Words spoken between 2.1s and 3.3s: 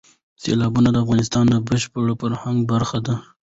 فرهنګ برخه ده.